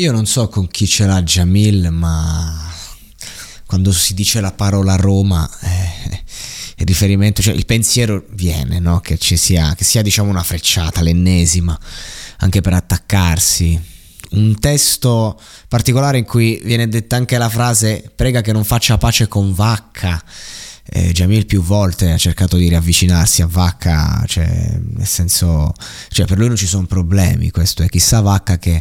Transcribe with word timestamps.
Io 0.00 0.12
non 0.12 0.26
so 0.26 0.48
con 0.48 0.68
chi 0.68 0.86
ce 0.86 1.06
l'ha 1.06 1.20
Jamil, 1.24 1.90
ma 1.90 2.72
quando 3.66 3.90
si 3.90 4.14
dice 4.14 4.40
la 4.40 4.52
parola 4.52 4.94
Roma, 4.94 5.50
eh, 5.60 6.22
il 6.76 6.86
riferimento, 6.86 7.42
cioè 7.42 7.52
il 7.52 7.66
pensiero 7.66 8.24
viene, 8.30 8.78
no? 8.78 9.00
che 9.00 9.18
ci 9.18 9.36
sia, 9.36 9.74
che 9.74 9.82
sia 9.82 10.00
diciamo 10.00 10.30
una 10.30 10.44
frecciata, 10.44 11.02
l'ennesima, 11.02 11.76
anche 12.38 12.60
per 12.60 12.74
attaccarsi. 12.74 13.80
Un 14.30 14.60
testo 14.60 15.36
particolare 15.66 16.18
in 16.18 16.24
cui 16.24 16.60
viene 16.62 16.88
detta 16.88 17.16
anche 17.16 17.36
la 17.36 17.48
frase 17.48 18.08
prega 18.14 18.40
che 18.40 18.52
non 18.52 18.62
faccia 18.62 18.98
pace 18.98 19.26
con 19.26 19.52
Vacca. 19.52 20.22
Eh, 20.90 21.10
Jamil 21.10 21.44
più 21.44 21.60
volte 21.60 22.12
ha 22.12 22.18
cercato 22.18 22.56
di 22.56 22.68
riavvicinarsi 22.68 23.42
a 23.42 23.48
Vacca, 23.48 24.22
cioè, 24.28 24.78
nel 24.78 25.06
senso, 25.08 25.72
cioè 26.08 26.24
per 26.24 26.38
lui 26.38 26.46
non 26.46 26.56
ci 26.56 26.68
sono 26.68 26.86
problemi, 26.86 27.50
questo 27.50 27.82
è 27.82 27.88
chissà 27.88 28.20
Vacca 28.20 28.58
che 28.58 28.80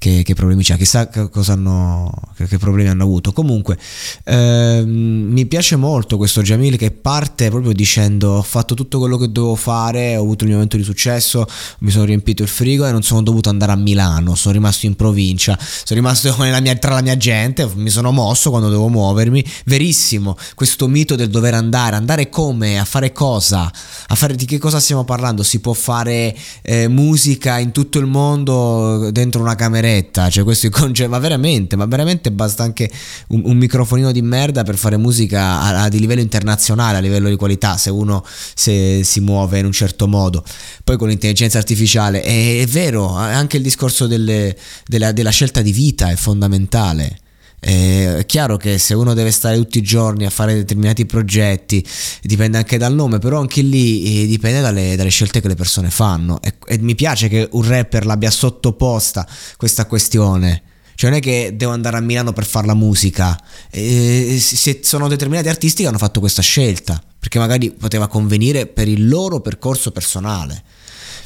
che, 0.00 0.22
che 0.24 0.32
problemi 0.32 0.62
c'ha, 0.64 0.76
chissà 0.76 1.10
cosa 1.28 1.52
hanno, 1.52 2.10
che, 2.34 2.46
che, 2.46 2.56
problemi 2.56 2.88
hanno 2.88 3.02
avuto. 3.02 3.32
Comunque, 3.32 3.78
ehm, 4.24 4.88
mi 4.88 5.44
piace 5.44 5.76
molto 5.76 6.16
questo 6.16 6.40
Jamil 6.40 6.78
che 6.78 6.90
parte 6.90 7.50
proprio 7.50 7.74
dicendo: 7.74 8.30
Ho 8.38 8.42
fatto 8.42 8.72
tutto 8.72 8.98
quello 8.98 9.18
che 9.18 9.30
dovevo 9.30 9.56
fare, 9.56 10.16
ho 10.16 10.22
avuto 10.22 10.44
il 10.44 10.48
mio 10.48 10.54
momento 10.54 10.78
di 10.78 10.84
successo, 10.84 11.46
mi 11.80 11.90
sono 11.90 12.06
riempito 12.06 12.42
il 12.42 12.48
frigo 12.48 12.86
e 12.86 12.92
non 12.92 13.02
sono 13.02 13.20
dovuto 13.20 13.50
andare 13.50 13.72
a 13.72 13.76
Milano, 13.76 14.34
sono 14.36 14.54
rimasto 14.54 14.86
in 14.86 14.96
provincia, 14.96 15.58
sono 15.60 16.00
rimasto 16.00 16.34
mia, 16.62 16.74
tra 16.76 16.94
la 16.94 17.02
mia 17.02 17.18
gente, 17.18 17.68
mi 17.74 17.90
sono 17.90 18.10
mosso 18.10 18.48
quando 18.48 18.68
dovevo 18.68 18.88
muovermi. 18.88 19.44
Verissimo, 19.66 20.34
questo 20.54 20.88
mito 20.88 21.14
del 21.14 21.28
dover 21.28 21.52
andare, 21.52 21.96
andare 21.96 22.30
come, 22.30 22.78
a 22.78 22.86
fare 22.86 23.12
cosa, 23.12 23.70
a 24.06 24.14
fare 24.14 24.34
di 24.34 24.46
che 24.46 24.56
cosa 24.56 24.80
stiamo 24.80 25.04
parlando? 25.04 25.42
Si 25.42 25.60
può 25.60 25.74
fare 25.74 26.34
eh, 26.62 26.88
musica 26.88 27.58
in 27.58 27.72
tutto 27.72 27.98
il 27.98 28.06
mondo 28.06 29.10
dentro 29.10 29.42
una 29.42 29.54
cameretta 29.54 29.88
diretta, 29.90 30.30
cioè 30.30 30.44
questo 30.44 30.68
è 30.68 30.70
concetto, 30.70 31.08
ma 31.10 31.18
veramente, 31.18 31.76
ma 31.76 31.86
veramente 31.86 32.30
basta 32.30 32.62
anche 32.62 32.90
un, 33.28 33.42
un 33.44 33.56
microfonino 33.56 34.12
di 34.12 34.22
merda 34.22 34.62
per 34.62 34.76
fare 34.76 34.96
musica 34.96 35.60
a, 35.60 35.82
a, 35.82 35.88
di 35.88 35.98
livello 35.98 36.20
internazionale, 36.20 36.98
a 36.98 37.00
livello 37.00 37.28
di 37.28 37.36
qualità, 37.36 37.76
se 37.76 37.90
uno 37.90 38.24
se, 38.54 39.02
si 39.04 39.20
muove 39.20 39.58
in 39.58 39.66
un 39.66 39.72
certo 39.72 40.06
modo. 40.06 40.44
Poi 40.84 40.96
con 40.96 41.08
l'intelligenza 41.08 41.58
artificiale 41.58 42.22
è, 42.22 42.60
è 42.60 42.66
vero, 42.66 43.08
anche 43.14 43.56
il 43.56 43.62
discorso 43.62 44.06
delle, 44.06 44.56
della, 44.86 45.12
della 45.12 45.30
scelta 45.30 45.60
di 45.60 45.72
vita 45.72 46.10
è 46.10 46.16
fondamentale. 46.16 47.19
È 47.60 48.24
chiaro 48.24 48.56
che 48.56 48.78
se 48.78 48.94
uno 48.94 49.12
deve 49.12 49.30
stare 49.30 49.56
tutti 49.56 49.78
i 49.78 49.82
giorni 49.82 50.24
a 50.24 50.30
fare 50.30 50.54
determinati 50.54 51.04
progetti, 51.04 51.86
dipende 52.22 52.56
anche 52.56 52.78
dal 52.78 52.94
nome, 52.94 53.18
però 53.18 53.38
anche 53.38 53.60
lì 53.60 54.22
eh, 54.22 54.26
dipende 54.26 54.62
dalle, 54.62 54.96
dalle 54.96 55.10
scelte 55.10 55.42
che 55.42 55.48
le 55.48 55.54
persone 55.54 55.90
fanno. 55.90 56.40
E, 56.40 56.54
e, 56.66 56.78
mi 56.78 56.94
piace 56.94 57.28
che 57.28 57.46
un 57.52 57.68
rapper 57.68 58.06
l'abbia 58.06 58.30
sottoposta 58.30 59.28
questa 59.58 59.84
questione. 59.84 60.62
Cioè 60.94 61.10
non 61.10 61.18
è 61.18 61.22
che 61.22 61.52
devo 61.54 61.72
andare 61.72 61.98
a 61.98 62.00
Milano 62.00 62.32
per 62.32 62.46
fare 62.46 62.66
la 62.66 62.74
musica, 62.74 63.38
e 63.70 64.38
se 64.38 64.80
sono 64.82 65.08
determinati 65.08 65.48
artisti 65.48 65.82
che 65.82 65.88
hanno 65.88 65.98
fatto 65.98 66.20
questa 66.20 66.42
scelta, 66.42 67.02
perché 67.18 67.38
magari 67.38 67.70
poteva 67.70 68.06
convenire 68.06 68.66
per 68.66 68.86
il 68.88 69.08
loro 69.08 69.40
percorso 69.40 69.92
personale, 69.92 70.62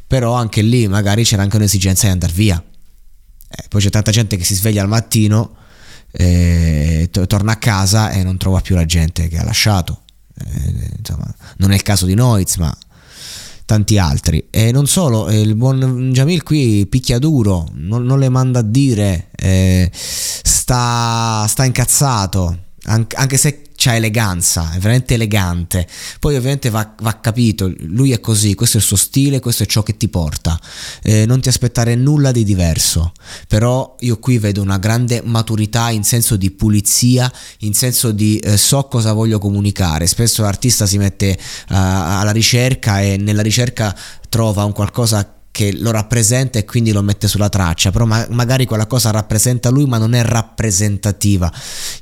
però 0.06 0.34
anche 0.34 0.62
lì 0.62 0.86
magari 0.86 1.24
c'era 1.24 1.42
anche 1.42 1.56
un'esigenza 1.56 2.06
di 2.06 2.12
andare 2.12 2.32
via. 2.32 2.62
Eh, 3.48 3.64
poi 3.68 3.80
c'è 3.80 3.90
tanta 3.90 4.12
gente 4.12 4.36
che 4.36 4.44
si 4.44 4.54
sveglia 4.54 4.82
al 4.82 4.88
mattino 4.88 5.62
eh, 6.16 7.08
to- 7.10 7.26
torna 7.26 7.52
a 7.52 7.56
casa 7.56 8.10
e 8.10 8.22
non 8.22 8.36
trova 8.36 8.60
più 8.60 8.74
la 8.74 8.86
gente 8.86 9.28
che 9.28 9.38
ha 9.38 9.44
lasciato. 9.44 10.02
Eh, 10.38 10.90
insomma, 10.98 11.32
non 11.58 11.72
è 11.72 11.74
il 11.74 11.82
caso 11.82 12.06
di 12.06 12.14
Noiz, 12.14 12.56
ma 12.56 12.76
tanti 13.64 13.98
altri. 13.98 14.46
E 14.50 14.72
non 14.72 14.86
solo, 14.86 15.30
il 15.30 15.54
buon 15.54 16.10
Jamil 16.12 16.42
qui 16.42 16.86
picchia 16.86 17.18
duro, 17.18 17.68
non, 17.74 18.04
non 18.04 18.18
le 18.18 18.28
manda 18.28 18.60
a 18.60 18.62
dire, 18.62 19.28
eh, 19.34 19.90
sta, 19.92 21.46
sta 21.48 21.64
incazzato, 21.64 22.58
anche 22.84 23.36
se 23.36 23.70
c'ha 23.84 23.94
eleganza, 23.96 24.72
è 24.72 24.78
veramente 24.78 25.14
elegante. 25.14 25.86
Poi 26.18 26.36
ovviamente 26.36 26.70
va, 26.70 26.94
va, 27.02 27.20
capito, 27.20 27.70
lui 27.80 28.12
è 28.12 28.20
così, 28.20 28.54
questo 28.54 28.78
è 28.78 28.80
il 28.80 28.86
suo 28.86 28.96
stile, 28.96 29.40
questo 29.40 29.64
è 29.64 29.66
ciò 29.66 29.82
che 29.82 29.98
ti 29.98 30.08
porta. 30.08 30.58
Eh, 31.02 31.26
non 31.26 31.42
ti 31.42 31.48
aspettare 31.48 31.94
nulla 31.94 32.32
di 32.32 32.44
diverso. 32.44 33.12
Però 33.46 33.96
io 34.00 34.18
qui 34.18 34.38
vedo 34.38 34.62
una 34.62 34.78
grande 34.78 35.20
maturità 35.22 35.90
in 35.90 36.02
senso 36.02 36.36
di 36.36 36.50
pulizia, 36.50 37.30
in 37.58 37.74
senso 37.74 38.10
di 38.10 38.38
eh, 38.38 38.56
so 38.56 38.84
cosa 38.84 39.12
voglio 39.12 39.38
comunicare. 39.38 40.06
Spesso 40.06 40.42
l'artista 40.42 40.86
si 40.86 40.96
mette 40.96 41.36
uh, 41.36 41.74
alla 41.74 42.32
ricerca 42.32 43.02
e 43.02 43.18
nella 43.18 43.42
ricerca 43.42 43.94
trova 44.30 44.64
un 44.64 44.72
qualcosa 44.72 45.43
che 45.54 45.72
lo 45.72 45.92
rappresenta 45.92 46.58
e 46.58 46.64
quindi 46.64 46.90
lo 46.90 47.00
mette 47.00 47.28
sulla 47.28 47.48
traccia, 47.48 47.92
però 47.92 48.06
ma- 48.06 48.26
magari 48.30 48.64
quella 48.64 48.88
cosa 48.88 49.12
rappresenta 49.12 49.70
lui 49.70 49.86
ma 49.86 49.98
non 49.98 50.12
è 50.14 50.24
rappresentativa. 50.24 51.52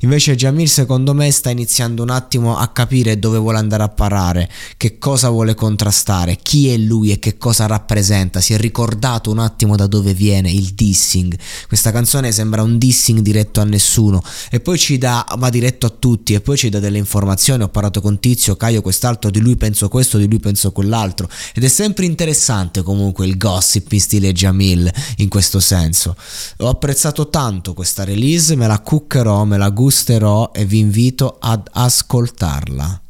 Invece 0.01 0.37
Jamil 0.37 0.71
secondo 0.71 1.13
me 1.13 1.31
sta 1.31 1.51
iniziando 1.51 2.03
un 2.03 2.09
attimo 2.09 2.57
a 2.57 2.69
capire 2.69 3.19
dove 3.19 3.37
vuole 3.37 3.59
andare 3.59 3.83
a 3.83 3.91
parare, 3.91 4.51
che 4.79 4.97
cosa 4.97 5.29
vuole 5.29 5.55
contrastare, 5.55 6.39
chi 6.41 6.71
è 6.71 6.79
lui 6.79 7.13
e 7.13 7.19
che 7.19 7.37
cosa 7.37 7.67
rappresenta, 7.67 8.41
si 8.41 8.55
è 8.55 8.57
ricordato 8.57 9.31
un 9.31 9.41
attimo 9.41 9.77
da 9.77 9.87
dove 9.87 10.15
viene 10.15 10.51
il 10.51 10.73
dissing. 10.73 11.37
Questa 11.69 11.93
canzone 11.93 12.33
sembra 12.33 12.63
un 12.63 12.79
dissing 12.79 13.19
diretto 13.19 13.61
a 13.61 13.65
nessuno 13.65 14.23
e 14.51 14.61
poi 14.61 14.79
ci 14.79 14.97
dà, 14.97 15.27
ma 15.37 15.51
diretto 15.51 15.85
a 15.85 15.91
tutti 15.91 16.33
e 16.33 16.41
poi 16.41 16.57
ci 16.57 16.71
dà 16.71 16.79
delle 16.79 16.97
informazioni, 16.97 17.65
ho 17.65 17.69
parlato 17.69 18.01
con 18.01 18.19
Tizio, 18.19 18.57
Caio, 18.57 18.81
quest'altro, 18.81 19.29
di 19.29 19.41
lui 19.41 19.57
penso 19.57 19.91
questo, 19.91 20.17
di 20.17 20.27
lui 20.27 20.41
penso 20.41 20.73
quell'altro 20.73 21.29
ed 21.53 21.65
è 21.65 21.69
sempre 21.69 22.07
interessante 22.07 22.81
comunque 22.83 23.27
il 23.27 23.41
gossip 23.43 23.93
stile 23.97 24.31
Jamil 24.31 24.89
in 25.17 25.29
questo 25.29 25.59
senso. 25.59 26.15
Ho 26.59 26.69
apprezzato 26.69 27.29
tanto 27.29 27.75
questa 27.75 28.05
release, 28.05 28.55
me 28.55 28.69
la 28.69 28.79
cuccherò, 28.79 29.43
me 29.43 29.59
la 29.59 29.71
gusterò 29.71 30.53
e 30.55 30.65
vi 30.65 30.79
invito 30.79 31.39
ad 31.41 31.69
ascoltarla. 31.73 33.02